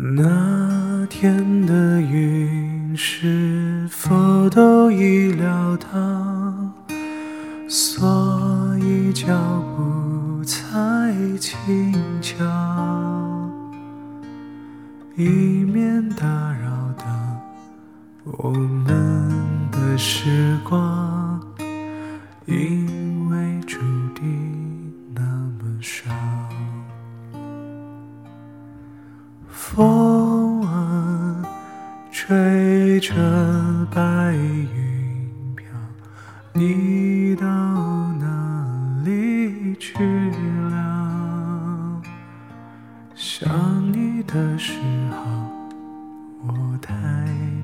[0.00, 5.88] 那天的云是否都已料到，
[7.68, 9.26] 所以脚
[9.76, 11.92] 步才轻
[12.22, 12.36] 巧，
[15.16, 15.24] 以
[15.64, 16.24] 免打
[16.62, 17.04] 扰到
[18.24, 18.86] 我们
[19.72, 21.42] 的时光，
[33.00, 33.14] 着
[33.94, 35.66] 白云飘，
[36.52, 39.94] 你到哪里去
[40.70, 42.02] 了？
[43.14, 43.48] 想
[43.92, 44.78] 你的时
[45.12, 45.18] 候，
[46.46, 46.94] 我抬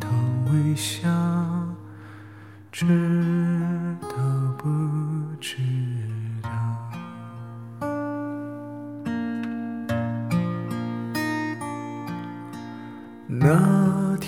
[0.00, 0.08] 头
[0.52, 1.08] 微笑，
[2.72, 4.08] 知道
[4.58, 4.68] 不
[5.40, 5.56] 知
[6.42, 6.50] 道？
[13.28, 13.99] 那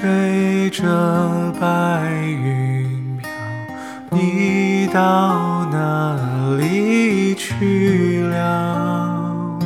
[0.00, 3.28] 吹着白云飘，
[4.12, 9.58] 你到哪里去了？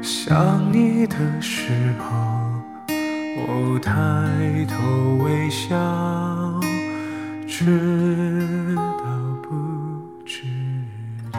[0.00, 2.16] 想你的时候，
[3.36, 3.92] 我抬
[4.64, 5.76] 头微笑，
[7.46, 9.04] 知道
[9.42, 9.50] 不
[10.24, 10.44] 知
[11.30, 11.38] 道？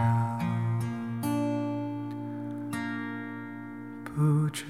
[4.03, 4.63] 不知